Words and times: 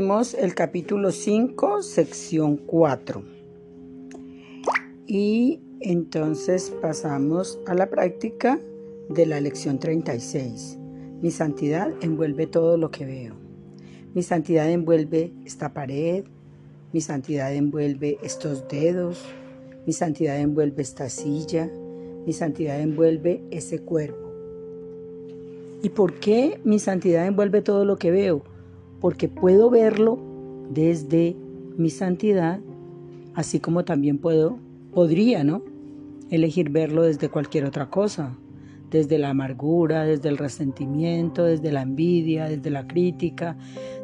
Leímos 0.00 0.32
el 0.32 0.54
capítulo 0.54 1.12
5, 1.12 1.82
sección 1.82 2.56
4. 2.56 3.22
Y 5.06 5.60
entonces 5.80 6.72
pasamos 6.80 7.60
a 7.66 7.74
la 7.74 7.90
práctica 7.90 8.58
de 9.10 9.26
la 9.26 9.42
lección 9.42 9.78
36. 9.78 10.78
Mi 11.20 11.30
santidad 11.30 11.92
envuelve 12.00 12.46
todo 12.46 12.78
lo 12.78 12.90
que 12.90 13.04
veo. 13.04 13.34
Mi 14.14 14.22
santidad 14.22 14.70
envuelve 14.70 15.34
esta 15.44 15.74
pared. 15.74 16.24
Mi 16.94 17.02
santidad 17.02 17.54
envuelve 17.54 18.16
estos 18.22 18.66
dedos. 18.68 19.22
Mi 19.86 19.92
santidad 19.92 20.40
envuelve 20.40 20.80
esta 20.80 21.10
silla. 21.10 21.70
Mi 22.24 22.32
santidad 22.32 22.80
envuelve 22.80 23.42
ese 23.50 23.80
cuerpo. 23.80 24.32
¿Y 25.82 25.90
por 25.90 26.14
qué 26.14 26.58
mi 26.64 26.78
santidad 26.78 27.26
envuelve 27.26 27.60
todo 27.60 27.84
lo 27.84 27.98
que 27.98 28.10
veo? 28.10 28.42
Porque 29.00 29.28
puedo 29.28 29.70
verlo 29.70 30.18
desde 30.70 31.36
mi 31.76 31.90
santidad, 31.90 32.60
así 33.34 33.60
como 33.60 33.84
también 33.84 34.18
puedo, 34.18 34.58
podría, 34.92 35.44
¿no? 35.44 35.62
Elegir 36.30 36.70
verlo 36.70 37.02
desde 37.02 37.28
cualquier 37.28 37.64
otra 37.64 37.90
cosa, 37.90 38.36
desde 38.90 39.18
la 39.18 39.30
amargura, 39.30 40.04
desde 40.04 40.28
el 40.28 40.38
resentimiento, 40.38 41.44
desde 41.44 41.72
la 41.72 41.82
envidia, 41.82 42.48
desde 42.48 42.70
la 42.70 42.86
crítica, 42.86 43.56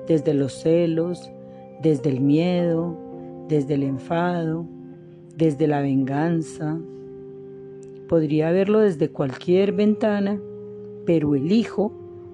desde 0.09 0.34
los 0.34 0.52
celos, 0.55 1.30
desde 1.83 2.11
el 2.11 2.20
miedo, 2.20 2.97
desde 3.48 3.74
el 3.74 3.83
enfado, 3.83 4.67
desde 5.36 5.67
la 5.67 5.80
venganza. 5.80 6.78
Podría 8.08 8.50
verlo 8.50 8.80
desde 8.80 9.11
cualquier 9.11 9.72
ventana 9.72 10.41
pero 11.06 11.34
elijo 11.34 11.92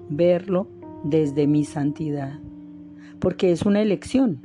verlo 0.09 0.67
desde 1.03 1.47
mi 1.47 1.63
santidad, 1.63 2.39
porque 3.23 3.53
es 3.53 3.61
una 3.61 3.81
elección, 3.81 4.41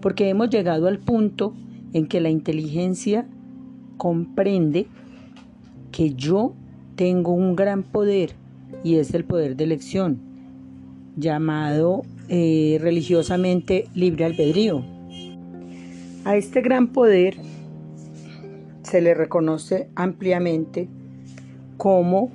porque 0.00 0.28
hemos 0.28 0.50
llegado 0.50 0.88
al 0.88 0.98
punto 0.98 1.54
en 1.92 2.08
que 2.08 2.20
la 2.20 2.30
inteligencia 2.30 3.28
comprende 3.96 4.88
que 5.92 6.12
yo 6.14 6.52
tengo 6.96 7.30
un 7.30 7.54
gran 7.54 7.84
poder 7.84 8.32
y 8.82 8.96
es 8.96 9.14
el 9.14 9.24
poder 9.24 9.54
de 9.54 9.62
elección, 9.62 10.18
llamado 11.16 12.02
eh, 12.28 12.78
religiosamente 12.80 13.86
libre 13.94 14.24
albedrío. 14.24 14.84
A 16.24 16.34
este 16.34 16.60
gran 16.60 16.88
poder 16.88 17.36
se 18.82 19.00
le 19.00 19.14
reconoce 19.14 19.90
ampliamente 19.94 20.88
como 21.76 22.32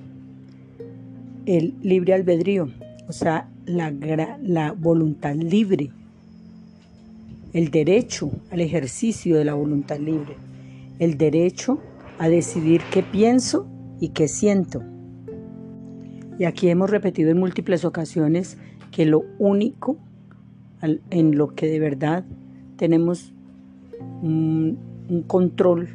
el 1.45 1.73
libre 1.81 2.13
albedrío, 2.13 2.69
o 3.09 3.11
sea, 3.11 3.49
la, 3.67 4.71
voluntad 4.71 5.35
libre, 5.35 5.91
el 7.53 7.69
derecho 7.69 8.31
al 8.51 8.61
ejercicio 8.61 9.37
de 9.37 9.45
la 9.45 9.53
voluntad 9.53 9.99
libre, 9.99 10.35
el 10.99 11.17
derecho 11.17 11.79
a 12.17 12.29
decidir 12.29 12.81
qué 12.91 13.03
pienso 13.03 13.67
y 13.99 14.09
qué 14.09 14.27
siento. 14.27 14.83
Y 16.39 16.45
aquí 16.45 16.69
hemos 16.69 16.89
repetido 16.89 17.31
en 17.31 17.39
múltiples 17.39 17.83
ocasiones 17.83 18.57
que 18.91 19.05
lo 19.05 19.23
único 19.39 19.97
en 21.09 21.37
lo 21.37 21.55
que 21.55 21.67
de 21.67 21.79
verdad 21.79 22.23
tenemos 22.77 23.33
un, 24.21 24.77
un 25.09 25.23
control 25.23 25.89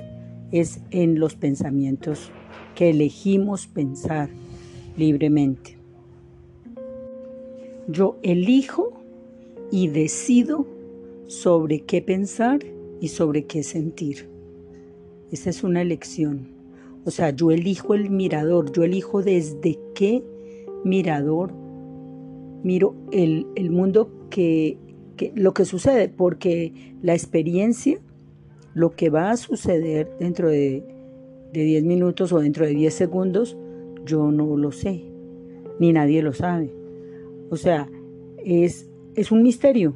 es 0.50 0.80
en 0.90 1.18
los 1.18 1.36
pensamientos 1.36 2.30
que 2.74 2.90
elegimos 2.90 3.66
pensar 3.66 4.28
libremente. 4.96 5.81
Yo 7.88 8.18
elijo 8.22 8.92
y 9.70 9.88
decido 9.88 10.66
sobre 11.26 11.80
qué 11.80 12.02
pensar 12.02 12.60
y 13.00 13.08
sobre 13.08 13.44
qué 13.44 13.62
sentir. 13.62 14.28
Esa 15.30 15.50
es 15.50 15.64
una 15.64 15.82
elección. 15.82 16.48
O 17.04 17.10
sea, 17.10 17.30
yo 17.30 17.50
elijo 17.50 17.94
el 17.94 18.10
mirador, 18.10 18.70
yo 18.72 18.84
elijo 18.84 19.22
desde 19.22 19.78
qué 19.94 20.22
mirador 20.84 21.52
miro 22.62 22.94
el, 23.10 23.70
mundo 23.70 24.10
que, 24.30 24.78
lo 25.34 25.52
que 25.52 25.64
sucede, 25.64 26.08
porque 26.08 26.94
la 27.02 27.14
experiencia, 27.14 27.98
lo 28.74 28.90
que 28.90 29.10
va 29.10 29.30
a 29.30 29.36
suceder 29.36 30.16
dentro 30.20 30.48
de, 30.48 30.84
de 31.52 31.64
10 31.64 31.84
minutos 31.84 32.32
o 32.32 32.40
dentro 32.40 32.64
de 32.64 32.74
10 32.74 32.94
segundos, 32.94 33.56
yo 34.04 34.30
no 34.30 34.56
lo 34.56 34.70
sé, 34.70 35.02
ni 35.80 35.92
nadie 35.92 36.22
lo 36.22 36.32
sabe. 36.32 36.81
O 37.52 37.56
sea, 37.58 37.86
es, 38.42 38.88
es 39.14 39.30
un 39.30 39.42
misterio, 39.42 39.94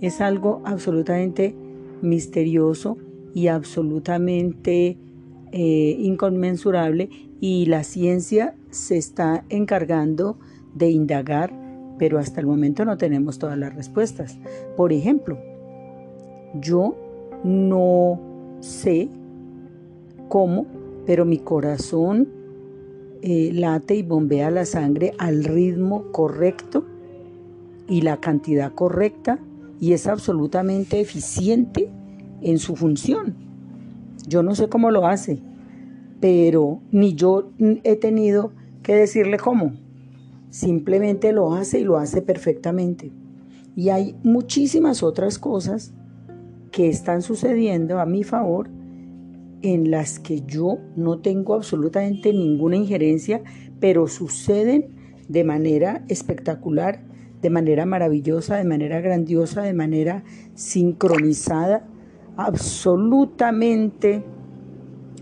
es 0.00 0.22
algo 0.22 0.62
absolutamente 0.64 1.54
misterioso 2.00 2.96
y 3.34 3.48
absolutamente 3.48 4.96
eh, 5.52 5.96
inconmensurable 5.98 7.10
y 7.38 7.66
la 7.66 7.84
ciencia 7.84 8.54
se 8.70 8.96
está 8.96 9.44
encargando 9.50 10.38
de 10.74 10.88
indagar, 10.88 11.52
pero 11.98 12.18
hasta 12.18 12.40
el 12.40 12.46
momento 12.46 12.86
no 12.86 12.96
tenemos 12.96 13.38
todas 13.38 13.58
las 13.58 13.74
respuestas. 13.74 14.38
Por 14.74 14.94
ejemplo, 14.94 15.38
yo 16.62 16.96
no 17.44 18.18
sé 18.60 19.10
cómo, 20.30 20.64
pero 21.04 21.26
mi 21.26 21.40
corazón 21.40 22.26
eh, 23.26 23.52
late 23.54 23.94
y 23.94 24.02
bombea 24.02 24.50
la 24.50 24.66
sangre 24.66 25.14
al 25.16 25.44
ritmo 25.44 26.12
correcto 26.12 26.84
y 27.88 28.02
la 28.02 28.18
cantidad 28.18 28.70
correcta 28.74 29.38
y 29.80 29.94
es 29.94 30.06
absolutamente 30.06 31.00
eficiente 31.00 31.88
en 32.42 32.58
su 32.58 32.76
función. 32.76 33.34
Yo 34.28 34.42
no 34.42 34.54
sé 34.54 34.68
cómo 34.68 34.90
lo 34.90 35.06
hace, 35.06 35.40
pero 36.20 36.80
ni 36.92 37.14
yo 37.14 37.48
he 37.58 37.96
tenido 37.96 38.52
que 38.82 38.94
decirle 38.94 39.38
cómo. 39.38 39.72
Simplemente 40.50 41.32
lo 41.32 41.54
hace 41.54 41.80
y 41.80 41.84
lo 41.84 41.96
hace 41.96 42.20
perfectamente. 42.20 43.10
Y 43.74 43.88
hay 43.88 44.16
muchísimas 44.22 45.02
otras 45.02 45.38
cosas 45.38 45.94
que 46.70 46.90
están 46.90 47.22
sucediendo 47.22 48.00
a 48.00 48.04
mi 48.04 48.22
favor 48.22 48.68
en 49.64 49.90
las 49.90 50.18
que 50.18 50.42
yo 50.42 50.78
no 50.94 51.20
tengo 51.20 51.54
absolutamente 51.54 52.34
ninguna 52.34 52.76
injerencia, 52.76 53.42
pero 53.80 54.08
suceden 54.08 54.90
de 55.28 55.42
manera 55.42 56.04
espectacular, 56.08 57.02
de 57.40 57.48
manera 57.48 57.86
maravillosa, 57.86 58.56
de 58.56 58.64
manera 58.64 59.00
grandiosa, 59.00 59.62
de 59.62 59.72
manera 59.72 60.22
sincronizada, 60.54 61.86
absolutamente, 62.36 64.22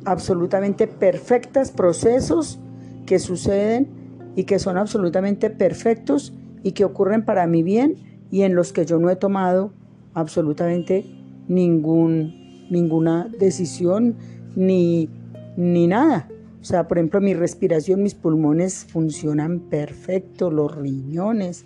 absolutamente 0.04 0.88
perfectas 0.88 1.70
procesos 1.70 2.58
que 3.06 3.20
suceden 3.20 3.86
y 4.34 4.42
que 4.42 4.58
son 4.58 4.76
absolutamente 4.76 5.50
perfectos 5.50 6.34
y 6.64 6.72
que 6.72 6.84
ocurren 6.84 7.24
para 7.24 7.46
mi 7.46 7.62
bien 7.62 7.94
y 8.32 8.42
en 8.42 8.56
los 8.56 8.72
que 8.72 8.86
yo 8.86 8.98
no 8.98 9.08
he 9.08 9.14
tomado 9.14 9.72
absolutamente 10.14 11.04
ningún 11.46 12.41
ninguna 12.72 13.28
decisión 13.38 14.16
ni, 14.56 15.08
ni 15.56 15.86
nada. 15.86 16.28
O 16.60 16.64
sea, 16.64 16.88
por 16.88 16.98
ejemplo, 16.98 17.20
mi 17.20 17.34
respiración, 17.34 18.02
mis 18.02 18.14
pulmones 18.14 18.84
funcionan 18.84 19.60
perfecto, 19.60 20.50
los 20.50 20.74
riñones, 20.74 21.64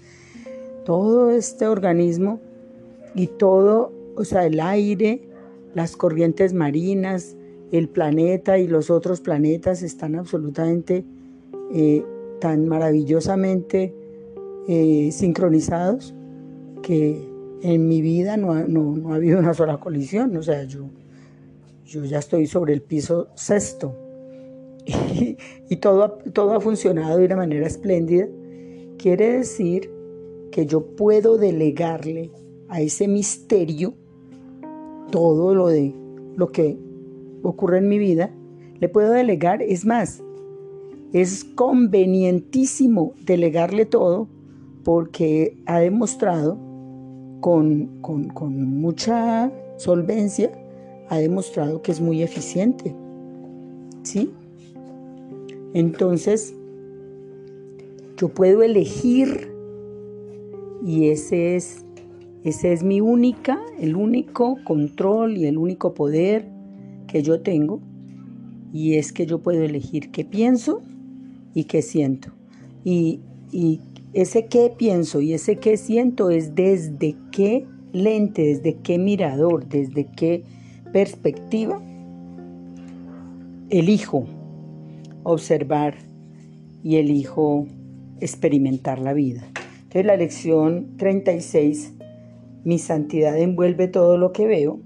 todo 0.85 1.31
este 1.31 1.67
organismo 1.67 2.41
y 3.14 3.26
todo, 3.26 3.93
o 4.17 4.25
sea, 4.25 4.47
el 4.47 4.61
aire, 4.61 5.29
las 5.75 5.97
corrientes 5.97 6.55
marinas, 6.55 7.37
el 7.73 7.88
planeta 7.88 8.59
y 8.59 8.67
los 8.67 8.91
otros 8.91 9.20
planetas 9.20 9.82
están 9.82 10.14
absolutamente 10.14 11.05
eh, 11.73 12.05
tan 12.41 12.69
maravillosamente 12.69 13.94
eh, 14.69 15.11
sincronizados 15.12 16.14
que 16.82 17.36
en 17.62 17.88
mi 17.88 18.03
vida 18.03 18.37
no 18.37 18.53
ha, 18.53 19.14
habido 19.14 19.38
una 19.38 19.55
sola 19.55 19.79
colisión, 19.79 20.37
o 20.37 20.43
sea, 20.43 20.64
yo, 20.64 20.88
yo 21.85 22.05
ya 22.05 22.19
estoy 22.19 22.47
sobre 22.47 22.73
el 22.73 22.82
piso 22.82 23.29
sexto. 23.35 23.94
Y, 25.69 25.76
todo, 25.76 26.19
todo 26.32 26.55
ha 26.55 26.61
funcionado 26.61 27.19
de 27.19 27.26
una 27.26 27.37
manera 27.37 27.67
espléndida, 27.67 28.29
quiere 28.99 29.38
decir 29.38 29.91
que 30.53 30.64
yo 30.67 30.94
puedo 30.94 31.38
delegarle 31.38 32.31
a 32.69 32.81
ese 32.81 33.08
misterio 33.08 33.94
todo 35.11 35.56
lo 35.56 35.67
de 35.67 35.93
lo 36.37 36.52
que 36.52 36.79
ocurre 37.43 37.79
en 37.79 37.88
mi 37.88 37.99
vida, 37.99 38.32
le 38.79 38.88
puedo 38.88 39.11
delegar, 39.11 39.61
es 39.61 39.85
más, 39.85 40.23
es 41.12 41.44
convenientísimo 41.44 43.14
delegarle 43.25 43.87
todo 43.87 44.29
porque 44.85 45.56
ha 45.67 45.81
demostrado 45.81 46.59
con, 47.41 48.00
mucha 48.81 49.50
solvencia, 49.77 50.50
ha 51.09 51.19
demostrado 51.19 51.83
que 51.83 51.93
es 51.93 52.00
muy 52.00 52.23
eficiente. 52.23 52.94
¿Sí? 54.03 54.31
Entonces, 55.75 56.55
yo 58.17 58.29
puedo 58.29 58.62
elegir 58.62 59.53
y 60.85 61.09
ese 61.09 61.56
es 61.56 61.83
Ese 62.44 62.73
es 62.73 62.85
mi 62.85 63.00
única, 63.00 63.59
el 63.81 63.97
único 63.97 64.59
control 64.65 65.37
y 65.37 65.47
el 65.47 65.59
único 65.59 65.94
poder 65.94 66.47
que 67.09 67.23
yo 67.23 67.41
tengo. 67.41 67.81
Y 68.73 68.94
es 68.94 69.12
que 69.12 69.27
yo 69.27 69.41
puedo 69.41 69.62
elegir 69.65 70.12
qué 70.12 70.25
pienso 70.25 70.81
y 71.55 71.65
qué 71.65 71.83
siento. 71.83 72.31
Y, 72.85 73.21
y 73.50 73.81
ese 74.17 74.47
qué 74.47 74.73
pienso 74.75 75.21
y 75.21 75.35
ese 75.35 75.57
qué 75.57 75.77
siento 75.77 76.31
es 76.31 76.55
desde 76.55 77.17
qué 77.33 77.67
lente, 77.93 78.45
desde 78.45 78.77
qué 78.77 78.99
mirador, 78.99 79.69
desde 79.69 80.07
qué 80.07 80.43
perspectiva 80.91 81.83
elijo 83.69 84.27
observar 85.23 85.97
y 86.83 86.97
elijo 86.97 87.67
experimentar 88.19 89.01
la 89.01 89.13
vida. 89.13 89.43
Entonces 89.83 90.07
la 90.07 90.17
lección 90.17 90.97
36, 90.97 91.93
mi 92.65 92.79
santidad 92.79 93.39
envuelve 93.39 93.87
todo 93.87 94.17
lo 94.17 94.33
que 94.33 94.47
veo, 94.47 94.81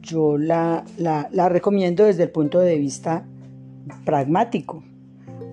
yo 0.00 0.38
la, 0.38 0.84
la, 0.96 1.48
recomiendo 1.48 2.04
desde 2.04 2.22
el 2.22 2.30
punto 2.30 2.60
de 2.60 2.78
vista 2.78 3.26
pragmático, 4.04 4.84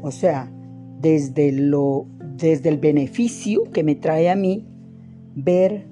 o 0.03 0.11
sea, 0.11 0.51
desde, 1.01 1.51
lo, 1.51 2.05
desde 2.37 2.69
el 2.69 2.77
beneficio 2.77 3.63
que 3.71 3.83
me 3.83 3.95
trae 3.95 4.29
a 4.29 4.35
mí 4.35 4.63
ver 5.35 5.85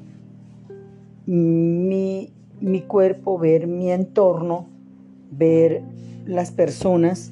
mi, 1.26 2.32
mi 2.62 2.82
cuerpo, 2.82 3.38
ver 3.40 3.68
mi 3.68 3.92
entorno, 3.92 4.68
ver 5.32 5.82
las 6.26 6.52
personas 6.52 7.32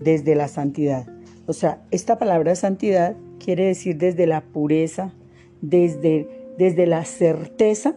desde 0.00 0.34
la 0.34 0.48
santidad. 0.48 1.06
O 1.46 1.52
sea, 1.52 1.82
esta 1.90 2.18
palabra 2.18 2.54
santidad 2.54 3.16
quiere 3.38 3.66
decir 3.66 3.96
desde 3.98 4.26
la 4.26 4.42
pureza, 4.42 5.12
desde, 5.60 6.28
desde 6.56 6.86
la 6.86 7.04
certeza 7.04 7.96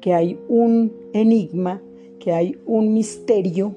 que 0.00 0.14
hay 0.14 0.38
un 0.48 0.92
enigma, 1.12 1.80
que 2.18 2.32
hay 2.32 2.58
un 2.66 2.94
misterio 2.94 3.74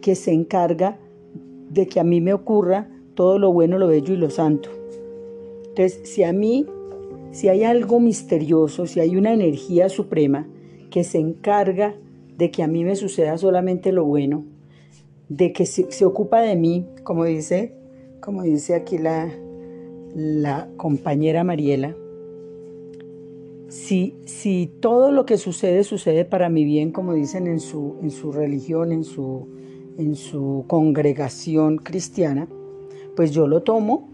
que 0.00 0.14
se 0.14 0.32
encarga 0.32 0.98
de 1.70 1.86
que 1.86 2.00
a 2.00 2.04
mí 2.04 2.20
me 2.20 2.34
ocurra 2.34 2.88
todo 3.14 3.38
lo 3.38 3.52
bueno, 3.52 3.78
lo 3.78 3.88
bello 3.88 4.14
y 4.14 4.16
lo 4.16 4.30
santo. 4.30 4.81
Entonces, 5.74 6.00
si 6.04 6.22
a 6.22 6.34
mí, 6.34 6.66
si 7.30 7.48
hay 7.48 7.64
algo 7.64 7.98
misterioso, 7.98 8.86
si 8.86 9.00
hay 9.00 9.16
una 9.16 9.32
energía 9.32 9.88
suprema 9.88 10.46
que 10.90 11.02
se 11.02 11.18
encarga 11.18 11.94
de 12.36 12.50
que 12.50 12.62
a 12.62 12.66
mí 12.66 12.84
me 12.84 12.94
suceda 12.94 13.38
solamente 13.38 13.90
lo 13.90 14.04
bueno, 14.04 14.44
de 15.30 15.54
que 15.54 15.64
se, 15.64 16.04
ocupa 16.04 16.42
de 16.42 16.56
mí, 16.56 16.86
como 17.04 17.24
dice, 17.24 17.72
como 18.20 18.42
dice 18.42 18.74
aquí 18.74 18.98
la, 18.98 19.32
la 20.14 20.68
compañera 20.76 21.42
Mariela, 21.42 21.96
si, 23.68 24.14
si, 24.26 24.70
todo 24.80 25.10
lo 25.10 25.24
que 25.24 25.38
sucede 25.38 25.84
sucede 25.84 26.26
para 26.26 26.50
mi 26.50 26.66
bien, 26.66 26.92
como 26.92 27.14
dicen 27.14 27.46
en 27.46 27.60
su, 27.60 27.96
en 28.02 28.10
su 28.10 28.30
religión, 28.30 28.92
en 28.92 29.04
su, 29.04 29.48
en 29.96 30.16
su 30.16 30.66
congregación 30.66 31.78
cristiana, 31.78 32.46
pues 33.16 33.30
yo 33.30 33.46
lo 33.46 33.62
tomo, 33.62 34.11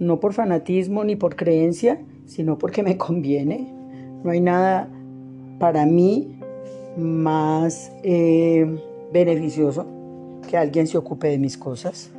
no 0.00 0.18
por 0.18 0.32
fanatismo 0.32 1.04
ni 1.04 1.14
por 1.14 1.36
creencia, 1.36 2.00
sino 2.26 2.58
porque 2.58 2.82
me 2.82 2.96
conviene. 2.96 3.72
No 4.24 4.30
hay 4.30 4.40
nada 4.40 4.88
para 5.60 5.86
mí 5.86 6.36
más 6.96 7.92
eh, 8.02 8.66
beneficioso 9.12 9.86
que 10.48 10.56
alguien 10.56 10.86
se 10.86 10.98
ocupe 10.98 11.28
de 11.28 11.38
mis 11.38 11.56
cosas. 11.56 12.10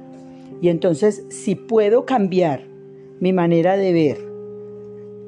Y 0.61 0.69
entonces, 0.69 1.25
si 1.29 1.55
puedo 1.55 2.05
cambiar 2.05 2.63
mi 3.19 3.33
manera 3.33 3.75
de 3.75 3.93
ver 3.93 4.31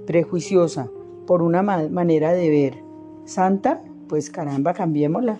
prejuiciosa 0.05 0.89
por 1.25 1.41
una 1.41 1.63
manera 1.63 2.33
de 2.33 2.49
ver 2.49 2.73
santa, 3.25 3.81
pues 4.07 4.29
caramba, 4.29 4.73
cambiémosla. 4.73 5.39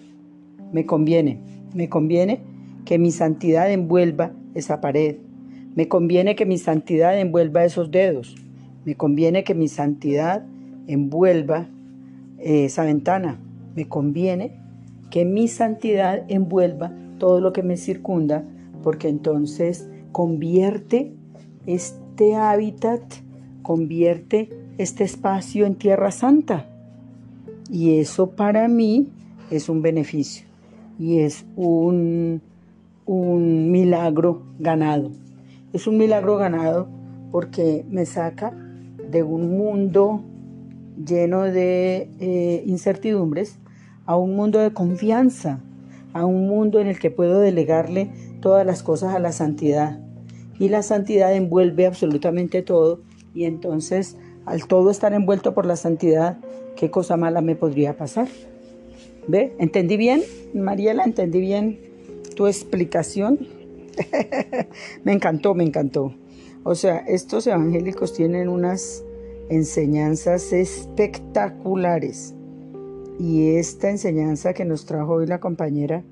Me 0.71 0.85
conviene, 0.87 1.41
me 1.75 1.89
conviene 1.89 2.41
que 2.85 2.97
mi 2.97 3.11
santidad 3.11 3.71
envuelva 3.71 4.31
esa 4.55 4.81
pared. 4.81 5.17
Me 5.75 5.87
conviene 5.87 6.35
que 6.35 6.45
mi 6.45 6.57
santidad 6.57 7.19
envuelva 7.19 7.65
esos 7.65 7.89
dedos. 7.89 8.35
Me 8.85 8.95
conviene 8.95 9.43
que 9.43 9.55
mi 9.55 9.67
santidad 9.67 10.45
envuelva 10.87 11.67
eh, 12.37 12.65
esa 12.65 12.83
ventana. 12.83 13.39
Me 13.75 13.87
conviene 13.87 14.59
que 15.09 15.25
mi 15.25 15.47
santidad 15.47 16.23
envuelva 16.27 16.91
todo 17.17 17.39
lo 17.39 17.53
que 17.53 17.63
me 17.63 17.77
circunda, 17.77 18.43
porque 18.83 19.07
entonces 19.07 19.87
convierte 20.11 21.13
este 21.65 22.35
hábitat, 22.35 23.01
convierte 23.61 24.49
este 24.77 25.03
espacio 25.03 25.65
en 25.65 25.75
tierra 25.75 26.11
santa. 26.11 26.67
Y 27.71 27.99
eso 27.99 28.31
para 28.31 28.67
mí 28.67 29.07
es 29.49 29.69
un 29.69 29.81
beneficio 29.81 30.45
y 30.99 31.19
es 31.19 31.45
un, 31.55 32.41
un 33.05 33.71
milagro 33.71 34.43
ganado. 34.59 35.11
Es 35.73 35.87
un 35.87 35.97
milagro 35.97 36.37
ganado 36.37 36.87
porque 37.31 37.83
me 37.89 38.05
saca 38.05 38.53
de 39.09 39.23
un 39.23 39.57
mundo 39.57 40.23
lleno 41.03 41.41
de 41.41 42.11
eh, 42.19 42.63
incertidumbres 42.67 43.57
a 44.05 44.15
un 44.15 44.35
mundo 44.35 44.59
de 44.59 44.71
confianza, 44.71 45.59
a 46.13 46.25
un 46.25 46.47
mundo 46.47 46.79
en 46.79 46.85
el 46.85 46.99
que 46.99 47.09
puedo 47.09 47.39
delegarle 47.39 48.11
todas 48.39 48.65
las 48.67 48.83
cosas 48.83 49.15
a 49.15 49.19
la 49.19 49.31
santidad. 49.31 49.99
Y 50.59 50.69
la 50.69 50.83
santidad 50.83 51.33
envuelve 51.33 51.87
absolutamente 51.87 52.61
todo 52.61 53.01
y 53.33 53.45
entonces 53.45 54.17
al 54.45 54.67
todo 54.67 54.91
estar 54.91 55.13
envuelto 55.13 55.55
por 55.55 55.65
la 55.65 55.75
santidad, 55.75 56.37
¿qué 56.75 56.91
cosa 56.91 57.17
mala 57.17 57.41
me 57.41 57.55
podría 57.55 57.97
pasar? 57.97 58.27
¿Ve? 59.27 59.55
¿Entendí 59.57 59.97
bien, 59.97 60.21
Mariela? 60.53 61.03
¿Entendí 61.03 61.39
bien 61.39 61.79
tu 62.35 62.45
explicación? 62.45 63.39
me 65.03 65.13
encantó, 65.13 65.53
me 65.53 65.63
encantó. 65.63 66.13
O 66.63 66.75
sea, 66.75 66.97
estos 66.99 67.45
evangélicos 67.47 68.13
tienen 68.13 68.47
unas 68.47 69.03
enseñanzas 69.49 70.53
espectaculares. 70.53 72.33
Y 73.19 73.55
esta 73.55 73.89
enseñanza 73.89 74.53
que 74.53 74.65
nos 74.65 74.85
trajo 74.85 75.13
hoy 75.13 75.27
la 75.27 75.39
compañera 75.39 76.03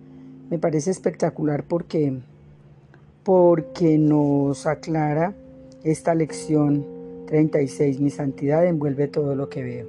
me 0.50 0.60
parece 0.60 0.92
espectacular 0.92 1.64
porque, 1.64 2.20
porque 3.24 3.98
nos 3.98 4.68
aclara 4.68 5.34
esta 5.84 6.14
lección 6.14 6.86
36. 7.28 8.00
Mi 8.00 8.10
santidad 8.10 8.66
envuelve 8.66 9.08
todo 9.08 9.36
lo 9.36 9.50
que 9.50 9.64
veo. 9.64 9.88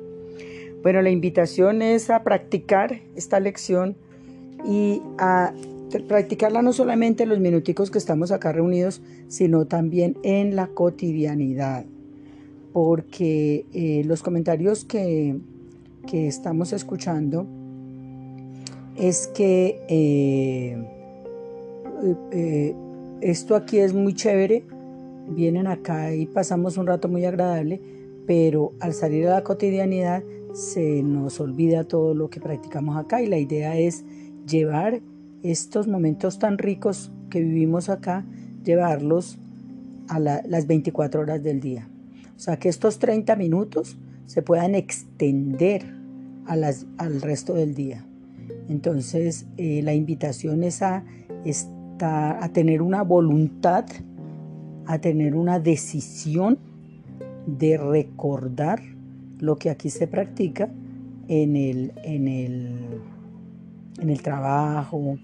Bueno, 0.82 1.02
la 1.02 1.11
invitación 1.11 1.82
es 1.82 2.11
a 2.11 2.22
practicar 2.22 3.00
esta 3.16 3.40
lección 3.40 3.96
y 4.64 5.02
a 5.18 5.52
practicarla 6.00 6.62
no 6.62 6.72
solamente 6.72 7.25
en 7.25 7.28
los 7.28 7.40
minuticos 7.40 7.90
que 7.90 7.99
estamos 7.99 8.32
acá 8.32 8.52
reunidos, 8.52 9.02
sino 9.28 9.66
también 9.66 10.16
en 10.22 10.56
la 10.56 10.68
cotidianidad. 10.68 11.84
Porque 12.72 13.66
eh, 13.75 14.02
los 14.04 14.22
comentarios 14.22 14.84
que, 14.84 15.38
que 16.06 16.26
estamos 16.26 16.72
escuchando 16.72 17.46
es 18.96 19.26
que 19.28 19.80
eh, 19.88 20.76
eh, 22.30 22.75
esto 23.20 23.56
aquí 23.56 23.78
es 23.78 23.94
muy 23.94 24.14
chévere, 24.14 24.64
vienen 25.28 25.66
acá 25.66 26.14
y 26.14 26.26
pasamos 26.26 26.76
un 26.76 26.87
rato 26.87 27.08
muy 27.08 27.25
agradable, 27.25 27.80
pero 28.26 28.72
al 28.80 28.94
salir 28.94 29.28
a 29.28 29.34
la 29.34 29.44
cotidianidad 29.44 30.22
se 30.52 31.02
nos 31.02 31.40
olvida 31.40 31.84
todo 31.84 32.14
lo 32.14 32.28
que 32.28 32.40
practicamos 32.40 32.96
acá 32.96 33.22
y 33.22 33.26
la 33.26 33.38
idea 33.38 33.78
es 33.78 34.04
llevar 34.46 35.00
estos 35.42 35.88
momentos 35.88 36.38
tan 36.38 36.58
ricos 36.58 37.11
que 37.30 37.40
vivimos 37.40 37.88
acá, 37.88 38.25
llevarlos 38.64 39.38
a 40.08 40.18
las 40.18 40.66
24 40.66 41.22
horas 41.22 41.42
del 41.42 41.61
día. 41.61 41.88
O 42.37 42.40
sea, 42.40 42.58
que 42.58 42.68
estos 42.68 42.99
30 42.99 43.37
minutos 43.37 43.96
se 44.26 44.42
puedan 44.42 44.75
extender 44.75 45.84
al 46.46 47.20
resto 47.20 47.54
del 47.54 47.75
día. 47.75 48.04
Entonces, 48.68 49.46
eh, 49.56 49.82
la 49.82 49.94
invitación 49.94 50.64
es 50.64 50.82
a, 50.82 51.04
tener 52.52 52.82
una 52.82 53.02
voluntad, 53.02 53.87
a 54.87 54.99
tener 54.99 55.34
una 55.34 55.61
decisión 55.61 56.58
de 57.46 57.76
recordar 57.76 58.82
lo 59.38 59.56
que 59.56 59.70
aquí 59.70 59.90
se 59.90 60.06
practica 60.06 60.68
en 61.28 61.56
el, 61.56 61.92
en 64.00 64.11
el 64.11 64.22
trabajo, 64.22 65.18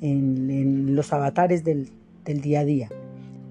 en, 0.00 0.94
los 0.94 1.12
avatares 1.12 1.64
del, 1.64 1.88
del, 2.24 2.40
día 2.40 2.60
a 2.60 2.64
día. 2.64 2.88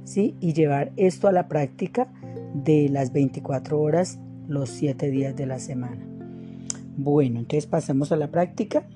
¿sí? 0.03 0.35
Y 0.39 0.53
llevar 0.53 0.91
esto 0.97 1.27
a 1.27 1.31
la 1.31 1.47
práctica 1.47 2.07
de 2.53 2.89
las 2.89 3.11
24 3.11 3.79
horas, 3.79 4.19
los 4.47 4.69
7 4.69 5.09
días 5.09 5.35
de 5.35 5.45
la 5.45 5.59
semana. 5.59 6.05
Bueno, 6.97 7.39
entonces 7.39 7.65
pasemos 7.65 8.11
a 8.11 8.15
la 8.15 8.31
práctica. 8.31 8.87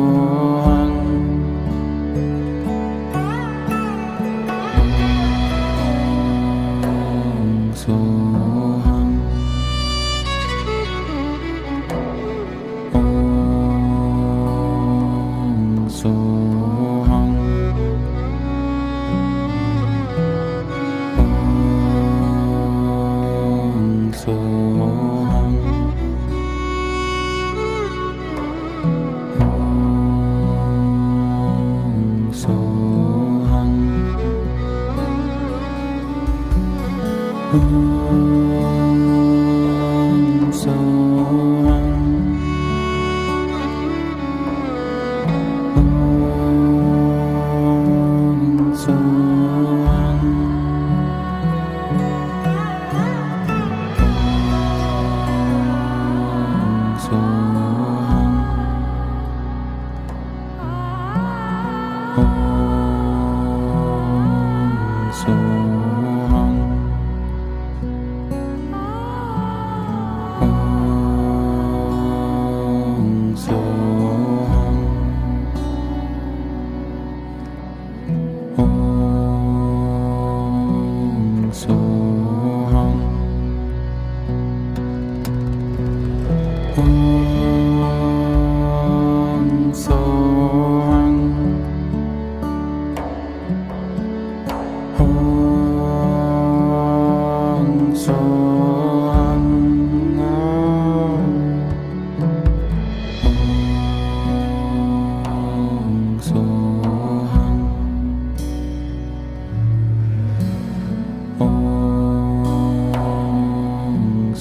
Oh. 0.00 0.57
Ooh. 37.50 38.87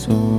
So. 0.08 0.37